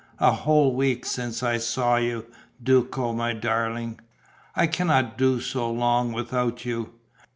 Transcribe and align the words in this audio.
"A 0.17 0.31
whole 0.31 0.73
week 0.73 1.05
since 1.05 1.43
I 1.43 1.57
saw 1.59 1.97
you, 1.97 2.25
Duco, 2.63 3.13
my 3.13 3.33
darling. 3.33 3.99
I 4.55 4.65
cannot 4.65 5.15
do 5.15 5.39
so 5.39 5.69
long 5.69 6.11
without 6.11 6.65
you. 6.65 6.93